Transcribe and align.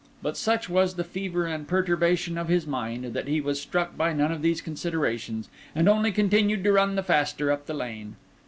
But 0.23 0.35
such 0.35 0.67
was 0.67 0.95
the 0.95 1.03
fever 1.03 1.45
and 1.45 1.67
perturbation 1.67 2.35
of 2.35 2.47
his 2.47 2.65
mind 2.65 3.13
that 3.13 3.27
he 3.27 3.39
was 3.39 3.61
struck 3.61 3.95
by 3.95 4.13
none 4.13 4.31
of 4.31 4.41
these 4.41 4.59
considerations, 4.59 5.47
and 5.75 5.87
only 5.87 6.11
continued 6.11 6.63
to 6.63 6.71
run 6.71 6.95
the 6.95 7.03
faster 7.03 7.51
up 7.51 7.67
the 7.67 7.75
lane. 7.75 8.15